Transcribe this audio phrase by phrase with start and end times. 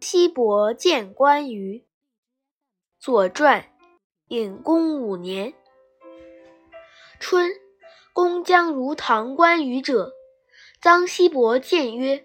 [0.00, 1.78] 西伯见关羽，
[3.00, 3.62] 《左传》
[4.28, 5.52] 隐公五年
[7.18, 7.50] 春，
[8.12, 10.12] 公将如唐关羽者，
[10.80, 12.24] 臧西伯谏曰：“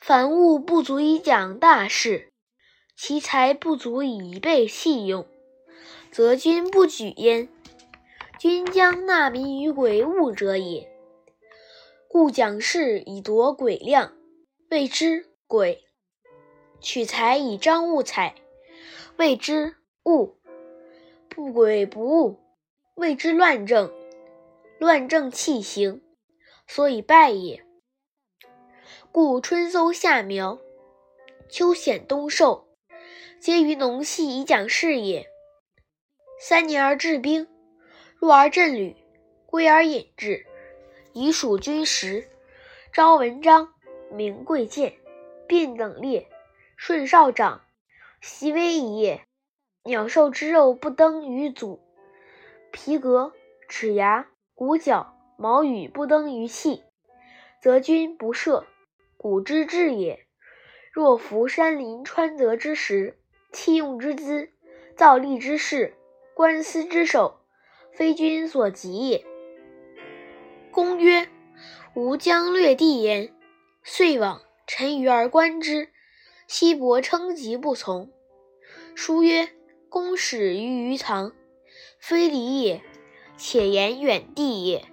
[0.00, 2.32] 凡物不足以讲大事，
[2.96, 5.24] 其才不足以备器用，
[6.10, 7.48] 则君不举焉。
[8.38, 10.88] 君将纳民于鬼物者也，
[12.08, 14.16] 故讲事以夺鬼量，
[14.70, 15.84] 谓之鬼。”
[16.80, 18.36] 取材以张物采，
[19.16, 19.74] 谓之
[20.04, 20.36] 物；
[21.28, 22.38] 不鬼不物，
[22.94, 23.92] 谓之乱政。
[24.78, 26.00] 乱政弃行，
[26.68, 27.64] 所以败也。
[29.10, 30.60] 故春搜夏苗，
[31.50, 32.68] 秋显冬瘦，
[33.40, 35.26] 皆于农戏以讲事也。
[36.40, 37.48] 三年而制兵，
[38.20, 38.96] 入而镇旅，
[39.46, 40.44] 归而引之，
[41.12, 42.28] 以属军时。
[42.92, 43.72] 昭文章，
[44.10, 44.94] 明贵贱，
[45.46, 46.28] 便等列。
[46.76, 47.62] 顺少长，
[48.20, 49.22] 习威仪也。
[49.84, 51.80] 鸟兽之肉不登于足，
[52.72, 53.32] 皮革、
[53.68, 56.82] 齿牙、骨角、毛羽不登于器，
[57.62, 58.64] 则君不赦。
[59.16, 60.26] 古之至也。
[60.92, 63.16] 若夫山林川泽之石，
[63.52, 64.50] 器用之资，
[64.96, 65.94] 造吏之事，
[66.34, 67.40] 官司之守，
[67.98, 69.24] 非君所及也。
[70.70, 71.28] 公曰
[71.96, 73.34] ：“吾将略地焉。”
[73.82, 75.88] 遂往，陈余而观之。
[76.46, 78.12] 西伯称疾不从。
[78.94, 79.48] 书曰
[79.90, 81.32] ：“公使于于藏，
[81.98, 82.82] 非礼也，
[83.36, 84.84] 且言远地也。”